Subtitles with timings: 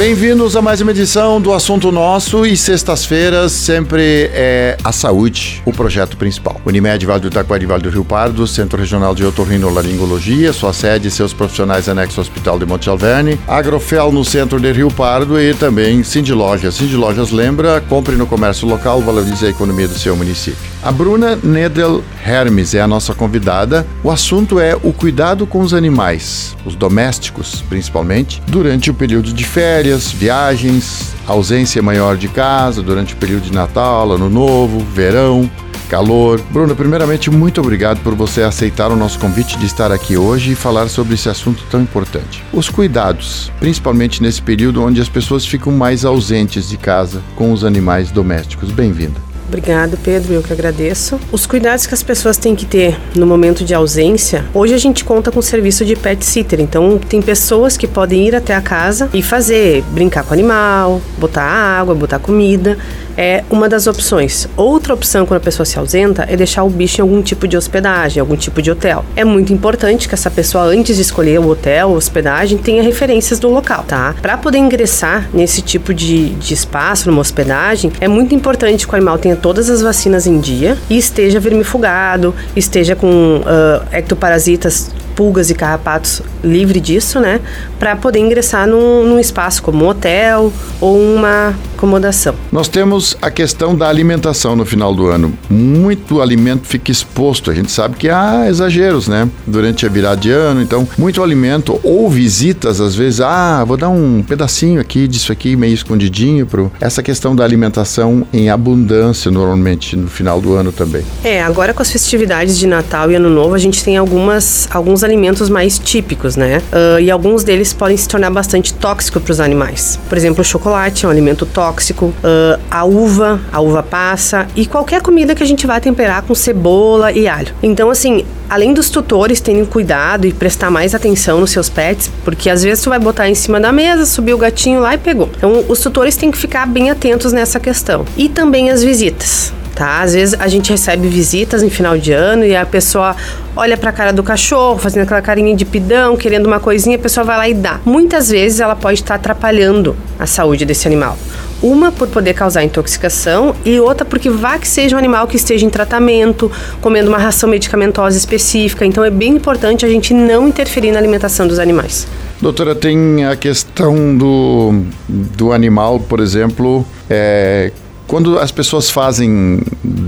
[0.00, 5.74] Bem-vindos a mais uma edição do Assunto Nosso e sextas-feiras sempre é a saúde, o
[5.74, 6.58] projeto principal.
[6.64, 11.10] Unimed Vale do Itaquari Vale do Rio Pardo, Centro Regional de Otorrinolaringologia, sua sede e
[11.10, 15.52] seus profissionais anexo ao Hospital de Monte Alverne, Agrofel no centro de Rio Pardo e
[15.52, 16.76] também Cindy Lojas.
[16.76, 20.70] Cindy Lojas lembra, compre no comércio local, valorize a economia do seu município.
[20.82, 23.86] A Bruna Nedel Hermes é a nossa convidada.
[24.02, 29.44] O assunto é o cuidado com os animais, os domésticos principalmente, durante o período de
[29.44, 35.50] férias, viagens, ausência maior de casa, durante o período de Natal, Ano Novo, verão,
[35.88, 36.40] calor.
[36.50, 40.54] Bruna, primeiramente, muito obrigado por você aceitar o nosso convite de estar aqui hoje e
[40.54, 42.42] falar sobre esse assunto tão importante.
[42.52, 47.64] Os cuidados, principalmente nesse período onde as pessoas ficam mais ausentes de casa com os
[47.64, 48.70] animais domésticos.
[48.70, 49.29] Bem-vinda.
[49.50, 50.32] Obrigado, Pedro.
[50.32, 51.18] Eu que agradeço.
[51.32, 54.44] Os cuidados que as pessoas têm que ter no momento de ausência.
[54.54, 56.60] Hoje a gente conta com o serviço de pet sitter.
[56.60, 61.02] Então, tem pessoas que podem ir até a casa e fazer, brincar com o animal,
[61.18, 62.78] botar água, botar comida
[63.20, 64.48] é uma das opções.
[64.56, 67.54] Outra opção quando a pessoa se ausenta é deixar o bicho em algum tipo de
[67.54, 69.04] hospedagem, algum tipo de hotel.
[69.14, 73.50] É muito importante que essa pessoa, antes de escolher o hotel, hospedagem, tenha referências do
[73.50, 74.14] local, tá?
[74.22, 78.96] Para poder ingressar nesse tipo de, de espaço, numa hospedagem, é muito importante que o
[78.96, 85.50] animal tenha todas as vacinas em dia e esteja vermifugado, esteja com uh, ectoparasitas pulgas
[85.50, 87.40] e carrapatos livre disso, né?
[87.78, 92.34] Para poder ingressar num, num, espaço como um hotel ou uma acomodação.
[92.52, 95.32] Nós temos a questão da alimentação no final do ano.
[95.48, 97.50] Muito alimento fica exposto.
[97.50, 99.28] A gente sabe que há exageros, né?
[99.46, 103.88] Durante a virada de ano, então, muito alimento ou visitas, às vezes, ah, vou dar
[103.88, 106.46] um pedacinho aqui disso aqui, meio escondidinho.
[106.46, 106.70] Pro...
[106.80, 111.02] Essa questão da alimentação em abundância, normalmente, no final do ano também.
[111.24, 115.02] É, agora com as festividades de Natal e Ano Novo, a gente tem algumas, alguns
[115.02, 115.09] alimentos
[115.48, 116.62] mais típicos, né?
[116.72, 119.98] Uh, e alguns deles podem se tornar bastante tóxicos para os animais.
[120.08, 124.66] Por exemplo, o chocolate é um alimento tóxico, uh, a uva, a uva passa e
[124.66, 127.54] qualquer comida que a gente vai temperar com cebola e alho.
[127.62, 132.50] Então, assim, além dos tutores terem cuidado e prestar mais atenção nos seus pets, porque
[132.50, 135.30] às vezes tu vai botar em cima da mesa, subir o gatinho lá e pegou.
[135.36, 138.04] Então, os tutores têm que ficar bem atentos nessa questão.
[138.16, 140.02] E também as visitas tá?
[140.02, 143.16] Às vezes a gente recebe visitas em final de ano e a pessoa
[143.56, 146.98] olha para a cara do cachorro, fazendo aquela carinha de pidão, querendo uma coisinha, a
[146.98, 147.80] pessoa vai lá e dá.
[147.82, 151.16] Muitas vezes ela pode estar atrapalhando a saúde desse animal.
[151.62, 155.66] Uma por poder causar intoxicação e outra porque vá que seja um animal que esteja
[155.66, 156.50] em tratamento,
[156.80, 158.84] comendo uma ração medicamentosa específica.
[158.86, 162.06] Então é bem importante a gente não interferir na alimentação dos animais.
[162.40, 167.70] Doutora, tem a questão do, do animal, por exemplo, é,
[168.06, 169.60] quando as pessoas fazem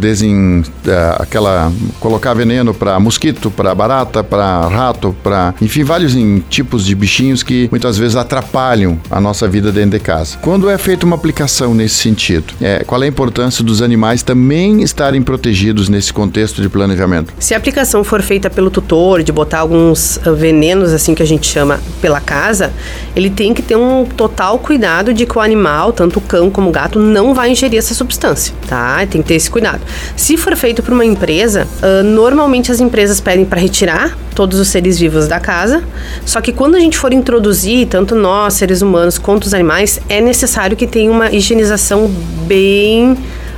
[0.03, 6.15] desin, é, aquela colocar veneno para mosquito, para barata, para rato, para enfim vários
[6.51, 10.37] tipos de bichinhos que muitas vezes atrapalham a nossa vida dentro de casa.
[10.43, 14.83] Quando é feita uma aplicação nesse sentido, é, qual é a importância dos animais também
[14.83, 17.33] estarem protegidos nesse contexto de planejamento?
[17.39, 21.27] Se a aplicação for feita pelo tutor, de botar alguns ah, venenos assim que a
[21.27, 22.73] gente chama pela casa,
[23.15, 26.71] ele tem que ter um total cuidado de que o animal, tanto o cão como
[26.71, 29.07] o gato, não vai ingerir essa substância, tá?
[29.07, 29.81] Tem que ter esse cuidado.
[30.17, 34.69] Se for feito por uma empresa, uh, normalmente as empresas pedem para retirar todos os
[34.69, 35.83] seres vivos da casa.
[36.25, 40.21] Só que quando a gente for introduzir, tanto nós, seres humanos, quanto os animais, é
[40.21, 42.09] necessário que tenha uma higienização
[42.47, 43.17] bem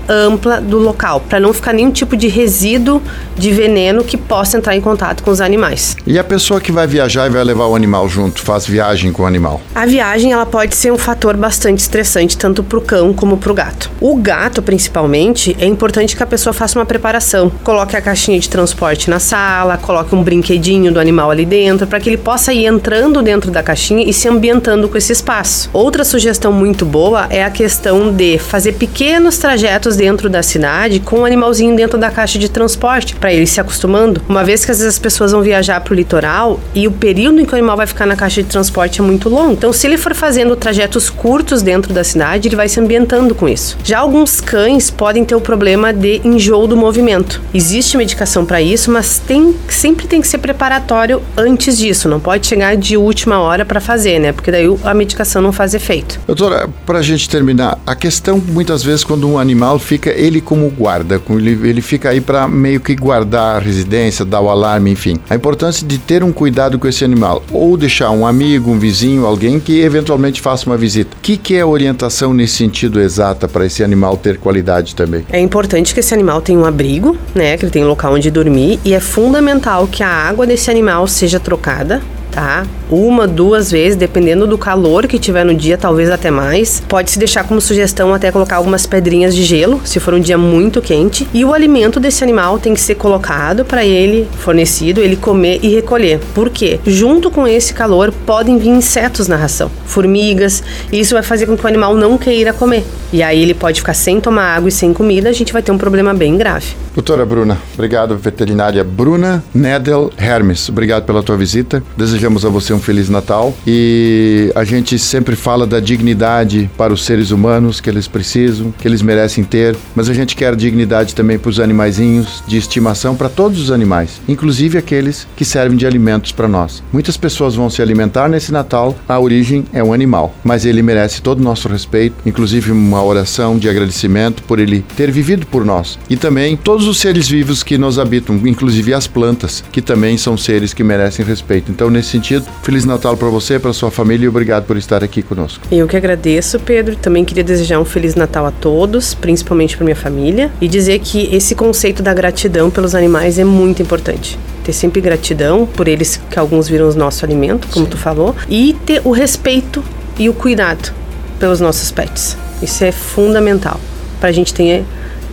[0.09, 3.03] ampla do local, para não ficar nenhum tipo de resíduo
[3.37, 5.97] de veneno que possa entrar em contato com os animais.
[6.07, 9.23] E a pessoa que vai viajar e vai levar o animal junto, faz viagem com
[9.23, 9.61] o animal?
[9.75, 13.51] A viagem ela pode ser um fator bastante estressante tanto para o cão como para
[13.51, 13.91] o gato.
[14.01, 17.51] O gato, principalmente, é importante que a pessoa faça uma preparação.
[17.63, 22.01] Coloque a caixinha de transporte na sala, coloque um brinquedinho do animal ali dentro, para
[22.01, 25.71] que ele possa ir entrando dentro da caixinha e se ambientando com esse espaço.
[25.73, 31.21] Outra sugestão muito boa é a questão de fazer pequenos trajetos dentro da cidade com
[31.21, 34.23] um animalzinho dentro da caixa de transporte, para ele se acostumando.
[34.29, 37.41] Uma vez que às vezes as pessoas vão viajar para o litoral e o período
[37.41, 39.53] em que o animal vai ficar na caixa de transporte é muito longo.
[39.53, 43.49] Então, se ele for fazendo trajetos curtos dentro da cidade, ele vai se ambientando com
[43.49, 43.77] isso.
[43.85, 47.41] Já alguns cães podem ter o problema de enjoo do movimento.
[47.53, 52.09] Existe medicação para isso, mas tem, sempre tem que ser preparatório antes disso.
[52.09, 54.33] Não pode chegar de última hora para fazer, né?
[54.33, 56.21] Porque daí a medicação não faz efeito.
[56.27, 60.69] Doutora, para a gente terminar, a questão muitas vezes quando um animal fica ele como
[60.71, 65.17] guarda, ele, fica aí para meio que guardar a residência, dar o alarme, enfim.
[65.29, 69.27] A importância de ter um cuidado com esse animal, ou deixar um amigo, um vizinho,
[69.27, 71.17] alguém que eventualmente faça uma visita.
[71.17, 75.25] O que, que é a orientação nesse sentido exata para esse animal ter qualidade também?
[75.31, 77.57] É importante que esse animal tenha um abrigo, né?
[77.57, 81.07] Que ele tenha um local onde dormir e é fundamental que a água desse animal
[81.07, 82.03] seja trocada
[82.35, 82.67] tá?
[82.91, 86.83] Uma, duas vezes, dependendo do calor que tiver no dia, talvez até mais.
[86.87, 90.37] Pode se deixar como sugestão até colocar algumas pedrinhas de gelo, se for um dia
[90.37, 91.27] muito quente.
[91.33, 95.69] E o alimento desse animal tem que ser colocado para ele, fornecido, ele comer e
[95.69, 96.21] recolher.
[96.35, 96.81] Por quê?
[96.85, 101.57] Junto com esse calor podem vir insetos na ração, formigas, e isso vai fazer com
[101.57, 102.85] que o animal não queira comer.
[103.13, 105.71] E aí ele pode ficar sem tomar água e sem comida, a gente vai ter
[105.71, 106.75] um problema bem grave.
[106.95, 110.69] Doutora Bruna, obrigado, veterinária Bruna Nedel Hermes.
[110.69, 111.83] Obrigado pela tua visita.
[111.97, 116.93] Desejo desejamos a você um Feliz Natal e a gente sempre fala da dignidade para
[116.93, 121.15] os seres humanos que eles precisam, que eles merecem ter, mas a gente quer dignidade
[121.15, 125.87] também para os animaizinhos de estimação, para todos os animais, inclusive aqueles que servem de
[125.87, 126.83] alimentos para nós.
[126.91, 131.21] Muitas pessoas vão se alimentar nesse Natal, a origem é um animal, mas ele merece
[131.21, 135.99] todo o nosso respeito, inclusive uma oração de agradecimento por ele ter vivido por nós.
[136.09, 140.39] E também todos os seres vivos que nos habitam, inclusive as plantas, que também são
[140.39, 141.71] seres que merecem respeito.
[141.71, 142.47] Então, nesse sentido.
[142.63, 145.67] Feliz Natal para você, para sua família e obrigado por estar aqui conosco.
[145.71, 146.97] Eu que agradeço, Pedro.
[146.97, 151.35] Também queria desejar um Feliz Natal a todos, principalmente para minha família, e dizer que
[151.35, 156.39] esse conceito da gratidão pelos animais é muito importante ter sempre gratidão por eles que
[156.39, 157.91] alguns viram o nosso alimento, como Sim.
[157.91, 159.85] tu falou, e ter o respeito
[160.19, 160.91] e o cuidado
[161.39, 162.37] pelos nossos pets.
[162.63, 163.79] Isso é fundamental
[164.19, 164.85] para a gente ter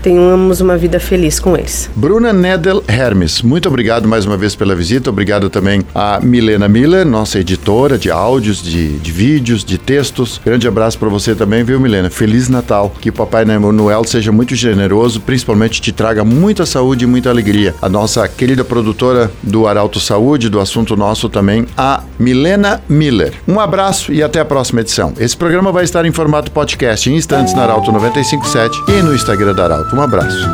[0.01, 1.89] tenhamos uma vida feliz com eles.
[1.95, 5.09] Bruna Nedel Hermes, muito obrigado mais uma vez pela visita.
[5.09, 10.41] Obrigado também a Milena Miller, nossa editora de áudios, de, de vídeos, de textos.
[10.43, 12.09] Grande abraço para você também, viu, Milena?
[12.09, 12.93] Feliz Natal.
[12.99, 17.75] Que o Papai Noel seja muito generoso, principalmente te traga muita saúde e muita alegria.
[17.81, 23.33] A nossa querida produtora do Arauto Saúde, do assunto nosso também, a Milena Miller.
[23.47, 25.13] Um abraço e até a próxima edição.
[25.19, 29.53] Esse programa vai estar em formato podcast em instantes na Arauto 957 e no Instagram
[29.53, 29.90] da Arauto.
[29.93, 30.49] Um abraço.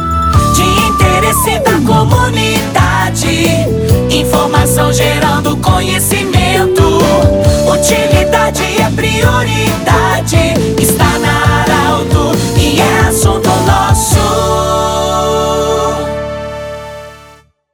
[0.56, 3.45] De interesse da comunidade,
[4.10, 6.81] informação gerando conhecimento.
[7.72, 9.87] Utilidade é prioridade.